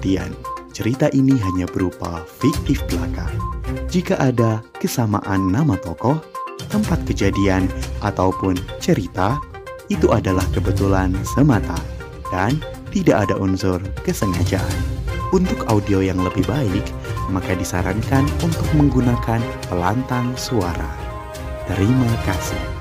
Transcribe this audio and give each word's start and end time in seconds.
perhatian, 0.00 0.32
cerita 0.72 1.12
ini 1.12 1.36
hanya 1.36 1.68
berupa 1.68 2.24
fiktif 2.40 2.80
belaka. 2.88 3.28
Jika 3.92 4.16
ada 4.16 4.64
kesamaan 4.80 5.52
nama 5.52 5.76
tokoh, 5.76 6.16
tempat 6.72 7.04
kejadian, 7.04 7.68
ataupun 8.00 8.56
cerita, 8.80 9.36
itu 9.92 10.08
adalah 10.08 10.48
kebetulan 10.56 11.12
semata 11.36 11.76
dan 12.32 12.56
tidak 12.88 13.28
ada 13.28 13.36
unsur 13.36 13.76
kesengajaan. 14.00 14.80
Untuk 15.36 15.68
audio 15.68 16.00
yang 16.00 16.24
lebih 16.24 16.48
baik, 16.48 16.82
maka 17.28 17.52
disarankan 17.52 18.24
untuk 18.40 18.66
menggunakan 18.72 19.44
pelantang 19.68 20.32
suara. 20.32 20.96
Terima 21.68 22.08
kasih. 22.24 22.79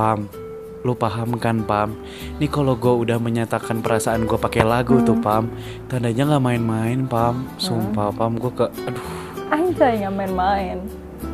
Pam, 0.00 0.24
lu 0.80 0.96
paham 0.96 1.36
kan 1.36 1.60
Pam? 1.60 1.92
Nih 2.40 2.48
kalau 2.48 2.72
gue 2.72 2.88
udah 2.88 3.20
menyatakan 3.20 3.84
perasaan 3.84 4.24
gue 4.24 4.40
pakai 4.40 4.64
lagu 4.64 4.96
tuh 5.04 5.12
Pam, 5.20 5.52
tandanya 5.92 6.24
nggak 6.24 6.40
main-main 6.40 7.04
Pam. 7.04 7.44
Sumpah 7.60 8.08
Pam, 8.08 8.40
gue 8.40 8.48
ke, 8.48 8.64
aduh, 8.88 9.06
Anjay 9.52 10.00
nggak 10.00 10.14
main-main. 10.16 10.80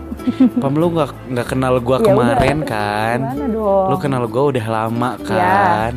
Pam 0.62 0.74
lu 0.74 0.90
nggak 0.90 1.14
nggak 1.30 1.46
kenal 1.46 1.78
gue 1.78 1.94
Ya 1.94 2.02
udah, 2.02 2.08
kemarin 2.10 2.58
terus 2.58 2.70
kan? 2.74 3.18
Gimana 3.22 3.46
dong? 3.54 3.86
Lu 3.86 3.96
kenal 4.02 4.24
gue 4.26 4.44
udah 4.50 4.66
lama 4.66 5.10
Ya. 5.30 5.94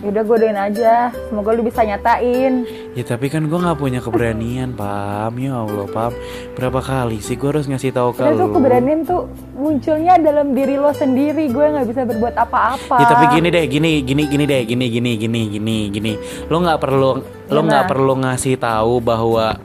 Yaudah 0.00 0.22
gue 0.22 0.36
doain 0.38 0.56
aja. 0.56 1.12
Semoga 1.28 1.52
lu 1.52 1.60
bisa 1.60 1.84
nyatain. 1.84 2.64
Ya 2.92 3.04
tapi 3.04 3.28
kan 3.28 3.44
gue 3.44 3.54
nggak 3.54 3.76
punya 3.76 4.00
keberanian 4.00 4.72
Pam. 4.72 5.36
Ya 5.36 5.60
Allah 5.60 5.84
Pam, 5.86 6.12
berapa 6.56 6.80
kali 6.80 7.20
sih 7.20 7.36
gue 7.36 7.44
harus 7.46 7.68
ngasih 7.68 7.92
tahu 7.92 8.16
ke 8.16 8.24
lu? 8.26 8.48
keberanian 8.50 9.04
tuh 9.04 9.28
munculnya 9.52 10.16
dalam 10.16 10.52
diri 10.52 10.74
lo 10.74 10.88
sendiri. 10.90 11.48
Gue 11.48 11.68
nggak 11.68 11.84
bisa 11.84 12.08
berbuat 12.08 12.32
apa-apa. 12.34 12.96
Ya 12.96 13.06
tapi 13.06 13.24
gini 13.30 13.48
deh, 13.48 13.64
gini, 13.66 13.92
gini, 14.00 14.22
gini 14.24 14.44
deh, 14.44 14.62
gini, 14.64 14.86
gini, 14.88 15.10
gini, 15.16 15.40
gini, 15.50 15.78
gini. 15.92 16.12
Lo 16.48 16.56
nggak 16.58 16.80
perlu, 16.80 17.10
lo 17.46 17.60
nggak 17.60 17.84
Gimana? 17.84 17.92
perlu 17.92 18.12
ngasih 18.24 18.56
tahu 18.56 19.04
bahwa 19.04 19.60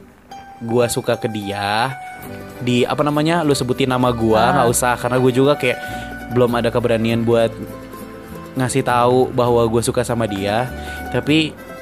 gua 0.60 0.84
suka 0.86 1.16
ke 1.16 1.32
dia. 1.32 1.96
Di 2.56 2.84
apa 2.84 3.00
namanya, 3.00 3.40
lo 3.40 3.52
sebutin 3.52 3.88
nama 3.88 4.12
gua, 4.12 4.40
Ah. 4.42 4.52
nggak 4.52 4.68
usah, 4.68 4.94
karena 4.96 5.16
gue 5.16 5.32
juga 5.32 5.52
kayak 5.56 5.76
belum 6.32 6.52
ada 6.56 6.68
keberanian 6.68 7.22
buat 7.22 7.52
ngasih 8.56 8.82
tahu 8.82 9.30
bahwa 9.30 9.62
gue 9.68 9.82
suka 9.84 10.02
sama 10.02 10.24
dia. 10.24 10.66
Tapi 11.12 11.52
ya 11.52 11.76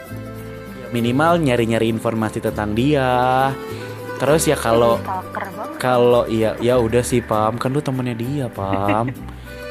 minimal 0.94 1.42
nyari-nyari 1.42 1.90
informasi 1.90 2.38
tentang 2.38 2.70
dia. 2.78 3.50
Terus 4.22 4.46
ya 4.46 4.54
kalau 4.54 5.02
kalau 5.82 6.22
iya 6.30 6.54
ya 6.62 6.78
udah 6.78 7.02
sih 7.02 7.18
Pam, 7.18 7.58
kan 7.58 7.74
lu 7.74 7.82
temennya 7.82 8.14
dia 8.14 8.46
Pam. 8.46 9.10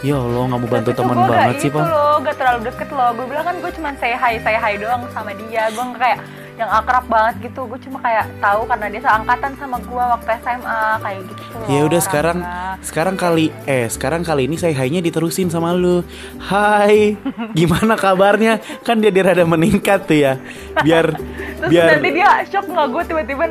Ya 0.03 0.19
Allah 0.19 0.51
nggak 0.51 0.59
mau 0.59 0.67
bantu 0.67 0.91
Tapi 0.91 0.99
teman 0.99 1.15
nggak 1.15 1.31
banget 1.31 1.55
sih 1.63 1.69
itu 1.71 1.79
Pam. 1.79 1.87
lo 1.87 2.19
gak 2.27 2.35
terlalu 2.35 2.59
deket 2.67 2.89
lo. 2.91 3.07
Gue 3.15 3.23
bilang 3.23 3.45
kan 3.47 3.55
gue 3.55 3.71
cuma 3.71 3.89
say 3.95 4.11
hi, 4.11 4.35
say 4.43 4.59
hi 4.59 4.75
doang 4.75 5.07
sama 5.15 5.31
dia. 5.31 5.71
Gue 5.71 5.79
kayak 5.95 6.19
yang 6.53 6.69
akrab 6.69 7.05
banget 7.09 7.49
gitu. 7.49 7.65
Gue 7.65 7.79
cuma 7.81 7.97
kayak 8.01 8.29
tahu 8.37 8.61
karena 8.69 8.85
dia 8.93 9.01
seangkatan 9.01 9.51
sama 9.57 9.77
gue 9.81 10.03
waktu 10.03 10.29
SMA 10.43 10.81
kayak 11.01 11.21
gitu. 11.25 11.55
Ya 11.69 11.81
udah 11.85 12.01
sekarang 12.01 12.37
sekarang 12.85 13.15
kali 13.17 13.45
eh 13.65 13.85
sekarang 13.89 14.21
kali 14.21 14.45
ini 14.45 14.55
saya 14.59 14.73
high-nya 14.77 15.01
diterusin 15.01 15.49
sama 15.49 15.73
lu. 15.73 16.05
Hai, 16.37 17.17
gimana 17.57 17.97
kabarnya? 17.97 18.61
Kan 18.85 19.01
dia 19.01 19.09
dia 19.09 19.25
rada 19.25 19.45
meningkat 19.45 20.05
tuh 20.05 20.17
ya. 20.17 20.33
Biar 20.81 21.17
Terus 21.63 21.71
biar 21.71 21.87
nanti 21.97 22.09
dia 22.13 22.29
shock 22.49 22.65
nggak 22.69 22.87
gue 22.91 23.03
tiba-tiba 23.09 23.45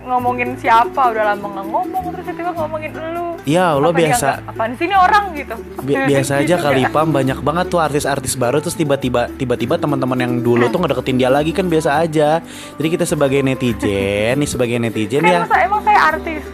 ngomongin 0.00 0.56
siapa 0.56 1.12
udah 1.12 1.36
lama 1.36 1.46
nggak 1.46 1.66
ngomong 1.70 2.04
terus 2.16 2.29
tiba-tiba 2.40 2.50
ngomongin 2.56 2.90
lu 3.12 3.26
Ya 3.42 3.72
Apa 3.72 3.88
dia 3.90 3.98
biasa. 4.06 4.28
apaan 4.46 4.72
sih 4.74 4.84
ini 4.84 4.92
orang 4.94 5.24
gitu 5.34 5.54
bi- 5.80 5.96
biasa 6.10 6.32
aja 6.38 6.54
Gitu 6.54 6.60
kali 6.62 6.82
ya. 6.82 6.88
Pam 6.90 7.08
banyak 7.10 7.38
banget 7.38 7.66
tuh 7.68 7.80
artis-artis 7.80 8.34
baru 8.34 8.58
terus 8.58 8.74
tiba-tiba 8.74 9.28
tiba-tiba 9.30 9.76
teman-teman 9.76 10.18
yang 10.18 10.32
dulu 10.38 10.68
tuh 10.68 10.78
ngedeketin 10.78 11.16
dia 11.16 11.28
lagi 11.28 11.50
kan 11.50 11.66
biasa 11.66 12.00
aja. 12.00 12.40
Jadi 12.74 12.88
kita 12.90 13.04
sebagai 13.04 13.40
netizen, 13.40 14.36
nih 14.36 14.46
sebagai 14.46 14.76
netizen 14.76 15.20
ya. 15.22 15.44
emang 15.46 15.80
saya 15.80 16.00
artis 16.10 16.42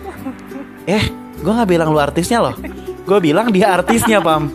Eh, 0.89 1.03
gue 1.37 1.53
nggak 1.53 1.67
bilang 1.69 1.89
lu 1.89 1.99
artisnya 1.99 2.39
loh. 2.41 2.55
Gue 3.03 3.19
bilang 3.21 3.51
dia 3.51 3.71
artisnya, 3.73 4.19
Pam. 4.19 4.47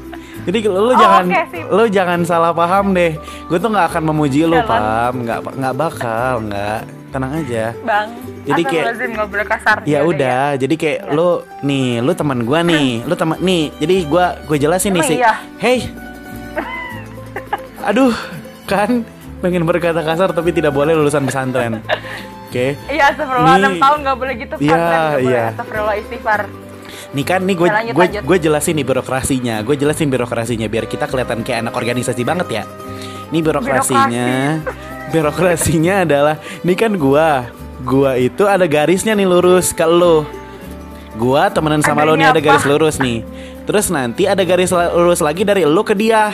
Jadi 0.41 0.57
lu 0.63 0.73
Oh, 0.81 0.95
jangan 0.95 1.25
sip. 1.45 1.65
lu 1.67 1.83
jangan 1.85 2.19
salah 2.23 2.51
paham 2.51 2.91
deh. 2.91 3.19
Gue 3.45 3.57
tuh 3.57 3.67
nggak 3.67 3.91
akan 3.91 4.03
memuji 4.07 4.43
lu, 4.43 4.55
Jalan. 4.55 4.65
Pam. 4.65 5.13
Nggak 5.21 5.39
nggak 5.51 5.75
bakal, 5.75 6.33
nggak. 6.41 6.79
Tenang 7.11 7.31
aja. 7.35 7.75
bang 7.81 8.07
Jadi 8.41 8.61
kayak- 8.65 8.85
boleh 9.29 9.45
kasar 9.45 9.77
Ya 9.85 10.01
udah, 10.01 10.57
jadi 10.57 10.73
kayak 10.73 10.99
lu 11.13 11.45
nih, 11.61 12.01
lu 12.01 12.11
teman 12.13 12.41
gua 12.41 12.65
nih, 12.65 13.05
lu 13.05 13.13
teman 13.13 13.37
nih. 13.37 13.69
Jadi 13.77 13.95
gua 14.09 14.33
gue 14.43 14.57
jelasin 14.57 14.97
nih 14.97 15.03
sih. 15.05 15.17
iya? 15.21 15.33
Hey. 15.61 15.85
Aduh, 17.89 18.13
kan 18.65 19.05
pengen 19.41 19.65
berkata 19.65 20.01
kasar 20.01 20.33
tapi 20.33 20.53
tidak 20.53 20.73
boleh 20.73 20.93
lulusan 20.93 21.25
pesantren. 21.25 21.81
Oke. 22.51 22.75
iya 22.91 23.15
astagfirullah 23.15 23.55
Nih. 23.55 23.79
6 23.79 23.79
tahun 23.79 23.97
nggak 24.03 24.17
boleh 24.19 24.33
gitu 24.35 24.53
Iya, 24.59 24.75
pesantren 24.75 25.23
iya. 25.23 25.43
astagfirullah 25.55 25.95
istighfar 25.95 26.41
Nih 27.11 27.23
kan 27.23 27.39
nih 27.43 27.55
gue 27.55 27.67
Ya, 27.67 27.91
gue 27.91 28.05
gue 28.23 28.37
jelasin 28.39 28.73
nih 28.75 28.87
birokrasinya. 28.87 29.55
Gue 29.63 29.75
jelasin 29.75 30.07
birokrasinya 30.07 30.67
biar 30.67 30.87
kita 30.87 31.07
kelihatan 31.07 31.43
kayak 31.43 31.67
anak 31.67 31.75
organisasi 31.75 32.23
banget 32.23 32.47
ya. 32.51 32.63
Nih 33.31 33.39
birokrasinya. 33.39 34.59
Birokrasinya 35.11 35.95
adalah 36.03 36.35
nih 36.63 36.75
kan 36.75 36.91
gua. 36.95 37.51
Gua 37.81 38.13
itu 38.15 38.45
ada 38.45 38.65
garisnya 38.65 39.13
nih 39.13 39.25
lurus 39.25 39.71
ke 39.71 39.83
lo. 39.83 40.23
Gua 41.15 41.49
temenan 41.49 41.81
sama 41.81 42.05
lo 42.05 42.13
nih 42.13 42.29
ada 42.29 42.39
garis 42.39 42.63
lurus 42.63 42.97
nih. 42.97 43.25
Terus 43.65 43.89
nanti 43.89 44.25
ada 44.25 44.41
garis 44.41 44.69
lurus 44.71 45.19
lagi 45.19 45.41
dari 45.41 45.65
lo 45.65 45.81
ke 45.81 45.93
dia. 45.93 46.33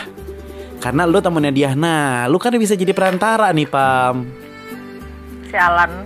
Karena 0.77 1.03
lo 1.03 1.17
temennya 1.17 1.49
dia. 1.49 1.69
Nah, 1.73 2.29
lu 2.29 2.37
kan 2.37 2.53
bisa 2.53 2.77
jadi 2.77 2.93
perantara 2.93 3.49
nih, 3.49 3.65
Pam. 3.65 4.27
sialan 5.47 6.03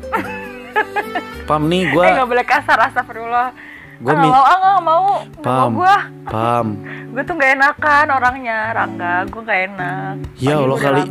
Pam 1.44 1.66
nih 1.66 1.82
eh 1.90 1.92
gua 1.92 2.04
nggak 2.14 2.30
boleh 2.30 2.46
kasar 2.46 2.78
astagfirullah 2.80 3.50
Gua 3.98 4.14
ah, 4.14 4.18
mi- 4.18 4.30
mau 4.30 4.44
ah 4.44 4.56
nggak 4.56 4.82
mau 4.82 5.06
Pam. 5.42 5.70
gue 5.76 5.96
Pam. 6.26 6.68
gue 7.10 7.24
tuh 7.26 7.34
nggak 7.34 7.52
enakan 7.56 8.06
orangnya 8.12 8.58
Rangga 8.70 9.26
gue 9.26 9.42
nggak 9.42 9.60
enak 9.68 10.14
Ya 10.38 10.56
Allah, 10.56 10.78
gua 10.78 10.80
kali- 10.80 11.10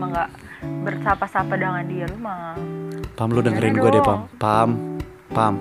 bersapa-sapa 0.63 1.59
dengan 1.59 1.83
dia 1.85 2.07
lu 2.07 2.23
mah 2.23 2.55
Pam 3.21 3.37
lu 3.37 3.45
dengerin 3.45 3.77
gue 3.77 3.91
deh, 3.93 4.01
Pam. 4.01 4.25
Pam. 4.41 4.71
Pam. 5.29 5.55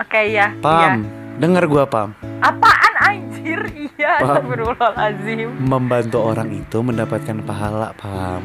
oke 0.00 0.20
ya 0.32 0.48
Pam. 0.64 1.04
iya. 1.04 1.36
Denger 1.36 1.68
gua, 1.68 1.84
Pam. 1.84 2.16
apaan 2.40 2.94
anjir 3.04 3.68
iya 4.00 4.16
Pam. 4.24 4.40
astagfirullahaladzim 4.40 5.60
membantu 5.60 6.24
orang 6.24 6.48
itu 6.56 6.80
mendapatkan 6.80 7.36
pahala 7.44 7.92
pam 8.00 8.40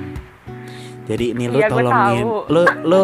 jadi 1.07 1.31
ini 1.31 1.47
lu 1.47 1.63
gua 1.63 1.71
tolongin 1.71 2.25
lu 2.51 2.63
lu 2.83 3.01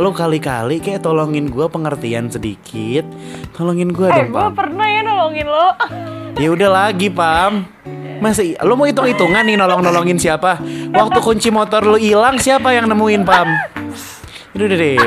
lu 0.00 0.10
kali-kali 0.16 0.80
kayak 0.80 1.04
tolongin 1.04 1.52
gua 1.52 1.68
pengertian 1.68 2.32
sedikit 2.32 3.04
tolongin 3.52 3.92
gua 3.92 4.08
eh 4.08 4.24
dong 4.24 4.32
gue 4.32 4.40
pam 4.40 4.56
pernah 4.56 4.88
ya 4.88 5.04
nolongin 5.04 5.52
lo 5.52 5.68
ya 6.40 6.48
udah 6.48 6.70
lagi 6.72 7.12
pam 7.12 7.68
masih 8.24 8.56
lu 8.64 8.72
mau 8.72 8.88
hitung 8.88 9.04
hitungan 9.04 9.44
nih 9.44 9.60
nolong 9.60 9.84
nolongin 9.84 10.16
siapa 10.16 10.56
waktu 10.96 11.18
kunci 11.20 11.52
motor 11.52 11.84
lu 11.84 12.00
hilang 12.00 12.40
siapa 12.40 12.72
yang 12.72 12.88
nemuin 12.88 13.28
pam 13.28 13.52
udah 14.58 14.66
udah 14.66 14.78
deh. 14.78 14.96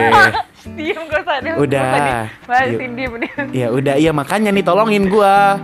Diem 0.71 1.03
usah 1.03 1.41
diem 1.41 1.57
Udah. 1.57 2.29
bahasin 2.45 2.91
diem 2.93 3.13
diem. 3.17 3.45
Ya 3.51 3.67
udah 3.67 3.95
iya 3.97 4.11
makanya 4.11 4.49
nih 4.49 4.61
tolongin 4.61 5.09
gua. 5.09 5.57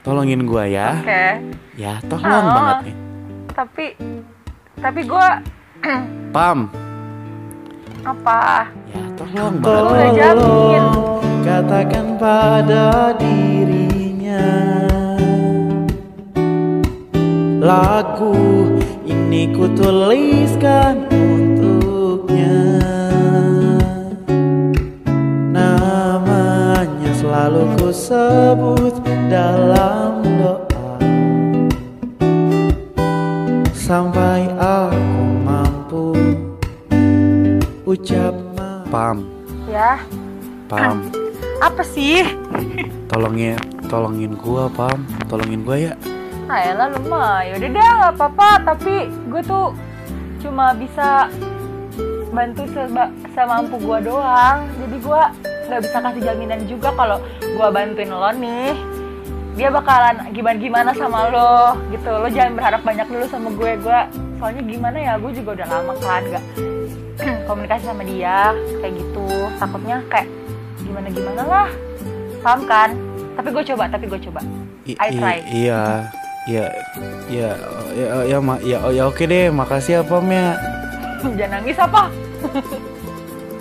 Tolongin 0.00 0.46
gua 0.46 0.64
ya. 0.64 1.02
Oke. 1.02 1.24
Ya 1.74 1.98
tolong 2.06 2.24
Oh. 2.24 2.54
banget 2.54 2.76
nih. 2.84 2.96
tapi 3.50 3.86
tapi 4.76 5.00
gue 5.02 5.28
pam. 6.34 6.70
Apa? 8.02 8.70
Ya 8.88 9.02
tolong 9.14 9.58
udah 9.58 9.82
banget. 9.82 10.12
jamin. 10.16 10.84
Katakan 11.42 12.06
pada 12.16 13.12
dirinya 13.14 14.46
Lagu 17.60 18.72
ini 19.04 19.52
kutuliskan 19.52 21.03
untuknya 21.03 21.03
sebut 28.64 28.96
dalam 29.28 30.24
doa. 30.40 30.96
Sampai 33.76 34.48
aku 34.56 35.20
mampu 35.44 36.16
ucap 37.84 38.32
Pam, 38.88 39.26
ya. 39.68 40.00
Pam, 40.70 41.04
apa 41.60 41.82
sih? 41.84 42.24
Tolongin, 43.12 43.60
tolongin 43.92 44.32
gua, 44.38 44.70
Pam, 44.72 45.04
tolongin 45.28 45.60
gua 45.60 45.76
ya. 45.76 45.92
ah 46.48 46.60
elah 46.64 46.88
lu 46.88 47.00
mah. 47.04 47.44
Yaudah 47.44 47.68
deh 47.68 47.84
nggak 47.84 48.14
apa-apa. 48.16 48.48
Tapi 48.64 49.08
gue 49.32 49.42
tuh 49.44 49.72
cuma 50.44 50.76
bisa 50.76 51.28
bantu 52.30 52.68
seba, 52.72 53.08
semampu 53.32 53.80
gue 53.80 53.98
doang. 54.08 54.68
Jadi 54.76 54.96
gue 55.00 55.22
nggak 55.74 55.84
bisa 55.84 55.98
kasih 55.98 56.22
jaminan 56.22 56.60
juga 56.64 56.94
kalau 56.94 57.18
gue 57.42 57.68
bantuin 57.68 58.06
lo 58.06 58.30
nih. 58.30 58.70
Dia 59.54 59.70
bakalan 59.70 60.30
gimana 60.30 60.54
gimana 60.56 60.90
sama 60.92 61.26
lo 61.28 61.54
gitu. 61.90 62.10
Lo 62.10 62.26
jangan 62.26 62.54
berharap 62.54 62.82
banyak 62.82 63.06
dulu 63.06 63.24
sama 63.26 63.50
gue 63.50 63.70
gue 63.76 63.98
soalnya 64.38 64.62
gimana 64.62 64.98
ya 64.98 65.12
gue 65.18 65.30
juga 65.30 65.50
udah 65.58 65.68
lama 65.68 65.94
kan 65.98 66.22
gak 66.26 66.44
komunikasi 67.48 67.82
sama 67.82 68.02
dia 68.02 68.54
kayak 68.78 68.94
gitu. 68.94 69.26
Takutnya 69.58 69.98
kayak 70.06 70.28
gimana 70.80 71.08
gimana 71.10 71.42
lah. 71.42 71.68
Paham 72.38 72.60
kan? 72.66 72.90
Tapi 73.34 73.48
gue 73.50 73.64
coba 73.66 73.84
tapi 73.90 74.04
gue 74.06 74.20
coba. 74.22 74.40
I- 74.86 74.98
I 75.00 75.08
try. 75.10 75.36
i- 75.42 75.66
iya 75.66 75.82
ya 76.44 76.66
ya 77.26 77.50
ya 77.96 78.06
ya 78.28 78.38
ma- 78.38 78.60
ya, 78.60 78.78
ya 78.92 79.08
oke 79.08 79.24
deh 79.24 79.50
makasih 79.50 79.98
ya 79.98 80.02
pam 80.02 80.28
ya. 80.30 80.54
Jangan 81.38 81.50
nangis 81.58 81.78
apa? 81.78 82.02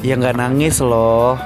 Ya 0.04 0.20
nggak 0.20 0.36
nangis 0.36 0.84
loh 0.84 1.40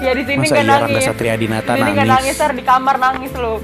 ya 0.00 0.10
di 0.16 0.22
sini 0.24 0.38
masa 0.40 0.54
nggak 0.54 0.64
iya 0.64 0.76
Rangga 0.80 0.88
nangis 0.88 1.04
Satria 1.04 1.34
Dinata 1.36 1.72
di 1.72 1.80
sini 1.80 1.92
nangis 1.92 2.08
nangis 2.10 2.36
Sar. 2.36 2.52
di 2.56 2.64
kamar 2.64 2.96
nangis 2.96 3.32
lo 3.36 3.54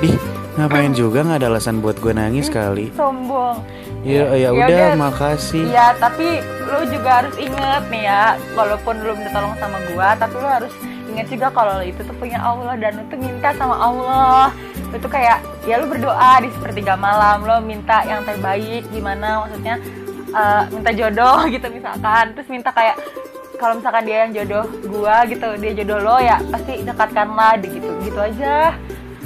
Ih, 0.00 0.16
ngapain 0.56 0.92
juga 0.96 1.20
nggak 1.22 1.38
ada 1.44 1.48
alasan 1.52 1.84
buat 1.84 2.00
gue 2.00 2.16
nangis 2.16 2.48
kali. 2.48 2.88
sombong 2.96 3.60
Ya, 4.00 4.32
ya 4.32 4.48
Ya 4.48 4.64
udah, 4.64 4.96
makasih. 4.96 5.68
Iya, 5.68 5.92
tapi 6.00 6.40
lu 6.40 6.88
juga 6.88 7.20
harus 7.20 7.36
inget 7.36 7.84
nih 7.92 8.08
ya, 8.08 8.32
walaupun 8.56 8.96
lu 9.04 9.12
minta 9.12 9.28
tolong 9.36 9.52
sama 9.60 9.76
gua, 9.92 10.16
tapi 10.16 10.40
lu 10.40 10.48
harus 10.48 10.72
inget 11.12 11.28
juga 11.28 11.52
kalau 11.52 11.76
lu 11.76 11.84
itu 11.84 12.00
tuh 12.00 12.16
punya 12.16 12.40
Allah 12.40 12.80
dan 12.80 12.96
lu 12.96 13.04
tuh 13.12 13.20
minta 13.20 13.52
sama 13.60 13.76
Allah. 13.76 14.56
Lu 14.88 14.96
tuh 14.96 15.12
kayak 15.12 15.44
ya 15.68 15.76
lu 15.76 15.84
berdoa 15.84 16.40
di 16.40 16.48
sepertiga 16.48 16.96
malam, 16.96 17.44
lu 17.44 17.60
minta 17.60 18.00
yang 18.08 18.24
terbaik 18.24 18.88
gimana 18.88 19.44
maksudnya 19.44 19.76
eh, 20.32 20.62
minta 20.72 20.90
jodoh 20.96 21.44
gitu 21.52 21.66
misalkan, 21.68 22.24
terus 22.32 22.48
minta 22.48 22.72
kayak 22.72 22.96
kalau 23.60 23.76
misalkan 23.76 24.08
dia 24.08 24.24
yang 24.24 24.32
jodoh 24.32 24.64
gua 24.88 25.28
gitu, 25.28 25.44
dia 25.60 25.72
jodoh 25.76 26.00
lo 26.00 26.16
ya 26.16 26.40
pasti 26.48 26.80
dekatkanlah 26.80 27.60
gitu 27.60 27.92
gitu 28.00 28.16
aja. 28.18 28.72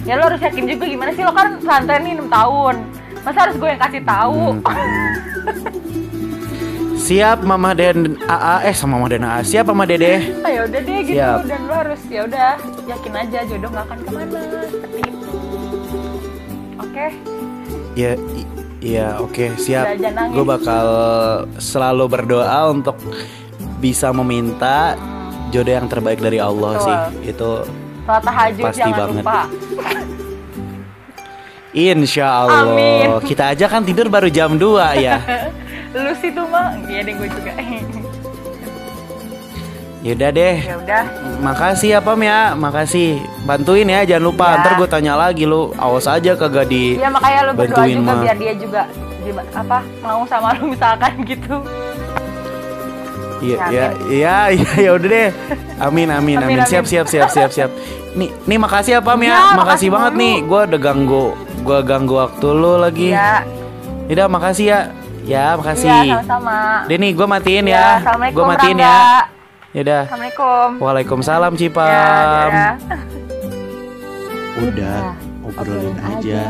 Ya 0.02 0.18
lo 0.18 0.26
harus 0.26 0.42
yakin 0.42 0.66
juga 0.66 0.84
gimana 0.84 1.14
sih 1.14 1.22
lo 1.22 1.30
kan 1.30 1.54
pesantren 1.56 2.02
nih 2.02 2.18
6 2.18 2.26
tahun. 2.28 2.74
Masa 3.22 3.38
harus 3.40 3.56
gue 3.56 3.68
yang 3.70 3.80
kasih 3.80 4.02
tahu? 4.04 4.42
Hmm. 4.60 5.12
Siap 6.94 7.40
Mama 7.40 7.72
dan 7.72 8.16
AA 8.24 8.68
eh 8.68 8.74
sama 8.74 8.96
Mama 8.96 9.08
dan 9.08 9.22
AA. 9.22 9.40
Siap 9.44 9.64
Mama 9.68 9.84
Dede. 9.84 10.24
Ah, 10.40 10.50
ya 10.50 10.60
udah 10.64 10.80
deh 10.80 10.98
gitu 11.04 11.16
Siap. 11.16 11.38
dan 11.44 11.60
lo 11.64 11.74
harus 11.74 12.00
ya 12.08 12.20
udah 12.24 12.50
yakin 12.84 13.12
aja 13.14 13.38
jodoh 13.44 13.68
nggak 13.70 13.84
akan 13.86 13.98
ke 13.98 14.10
mana 14.10 14.40
seperti 14.66 14.98
itu. 15.04 15.28
Oke, 16.80 17.06
Ya 17.94 18.10
i- 18.34 18.50
Iya, 18.84 19.16
oke, 19.16 19.56
siap. 19.56 19.96
Jangan 19.96 20.12
nangis. 20.12 20.34
Gue 20.36 20.44
bakal 20.44 20.86
selalu 21.56 22.04
berdoa 22.04 22.68
untuk 22.68 23.00
bisa 23.84 24.08
meminta 24.16 24.96
jodoh 25.52 25.76
yang 25.76 25.84
terbaik 25.84 26.16
dari 26.16 26.40
Allah 26.40 26.72
Betul. 26.74 26.86
sih. 26.88 26.96
Itu 27.28 27.50
tahajud 28.08 28.64
Pasti 28.64 28.80
jangan 28.80 28.96
banget. 28.96 29.20
lupa. 29.20 29.40
insya 31.74 32.26
Allah. 32.30 32.64
Amin. 32.64 33.08
Kita 33.20 33.52
aja 33.52 33.66
kan 33.68 33.84
tidur 33.84 34.08
baru 34.08 34.32
jam 34.32 34.56
2 34.56 34.96
ya. 34.96 35.20
Lu 35.94 36.10
sih 36.16 36.32
tuh 36.32 36.46
mah, 36.48 36.74
iya 36.88 37.04
deh 37.04 37.12
gue 37.12 37.28
juga. 37.28 37.52
Yaudah 40.04 40.30
deh. 40.36 40.56
ya 40.60 40.76
udah, 40.76 41.04
Makasih 41.40 41.96
ya 41.96 42.00
Pam 42.04 42.20
ya, 42.20 42.52
makasih. 42.52 43.24
Bantuin 43.48 43.88
ya, 43.88 44.04
jangan 44.04 44.24
lupa. 44.28 44.46
Ya. 44.52 44.56
Ntar 44.60 44.72
gue 44.76 44.88
tanya 44.88 45.14
lagi 45.16 45.44
lu, 45.48 45.72
awas 45.80 46.04
aja 46.04 46.36
kagak 46.36 46.68
di. 46.68 47.00
ya 47.00 47.08
makanya 47.08 47.40
lu 47.48 47.52
berdoa 47.56 47.84
juga 47.88 48.12
Ma. 48.12 48.20
biar 48.20 48.36
dia 48.36 48.52
juga 48.52 48.82
di- 49.24 49.32
apa 49.56 49.78
mau 50.04 50.20
sama 50.28 50.52
lu 50.60 50.76
misalkan 50.76 51.12
gitu. 51.24 51.56
Iya, 53.44 53.56
Ya, 53.60 53.68
ya, 53.68 53.86
iya, 54.08 54.36
iya, 54.50 54.70
ya 54.80 54.90
udah 54.92 55.08
deh. 55.10 55.28
Amin, 55.76 56.08
amin, 56.08 56.36
Amin, 56.38 56.56
amin. 56.56 56.64
Siap, 56.64 56.84
siap, 56.84 57.06
siap, 57.06 57.28
siap, 57.28 57.50
siap. 57.50 57.70
Nih, 58.14 58.30
nih 58.46 58.56
makasih 58.56 58.92
ya 58.96 59.00
Pam 59.00 59.18
ya, 59.18 59.26
Ya, 59.26 59.34
makasih 59.34 59.58
makasih 59.58 59.88
banget 59.90 60.12
nih. 60.14 60.34
Gue 60.42 60.60
udah 60.64 60.80
ganggu, 60.80 61.24
gue 61.60 61.78
ganggu 61.82 62.14
waktu 62.16 62.46
lu 62.48 62.72
lagi. 62.78 63.08
Iya, 63.10 63.32
Yaudah, 64.06 64.28
makasih 64.28 64.66
ya. 64.66 64.80
Ya, 65.24 65.44
makasih. 65.56 65.88
iya 65.88 66.20
sama-sama. 66.20 66.84
Deh 66.84 66.96
nih, 66.96 67.10
gue 67.12 67.26
matiin 67.26 67.64
Iya, 67.64 67.74
ya. 67.74 67.88
Assalamualaikum 67.96 68.36
Gue 68.36 68.44
matiin 68.46 68.76
Rangga. 68.76 68.92
ya. 68.92 69.20
Yaudah. 69.74 70.02
Assalamualaikum. 70.04 70.68
Waalaikumsalam 70.78 71.52
Cipam. 71.56 71.88
Ya, 71.88 72.04
dadah. 72.06 72.74
Udah, 74.54 75.00
obrolin 75.42 75.96
aja. 75.98 76.42